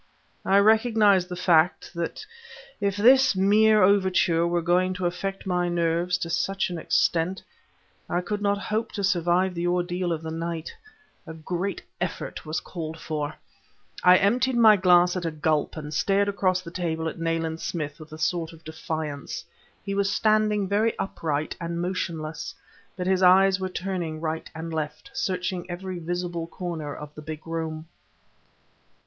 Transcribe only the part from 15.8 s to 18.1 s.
stared across the table at Nayland Smith